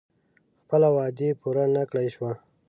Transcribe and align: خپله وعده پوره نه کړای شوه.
خپله 0.61 0.87
وعده 0.95 1.27
پوره 1.41 1.65
نه 1.75 1.83
کړای 1.89 2.07
شوه. 2.15 2.31